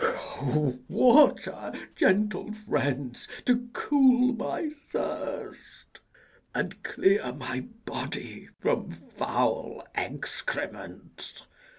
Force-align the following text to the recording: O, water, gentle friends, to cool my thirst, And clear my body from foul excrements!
O, 0.03 0.79
water, 0.89 1.71
gentle 1.95 2.51
friends, 2.53 3.27
to 3.45 3.67
cool 3.71 4.33
my 4.33 4.71
thirst, 4.91 5.99
And 6.55 6.81
clear 6.81 7.31
my 7.33 7.67
body 7.85 8.47
from 8.61 8.89
foul 9.15 9.85
excrements! 9.93 11.45